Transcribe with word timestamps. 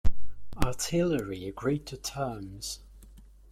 Artillery 0.57 1.47
agreed 1.47 1.85
to 1.85 1.95
terms. 1.95 2.79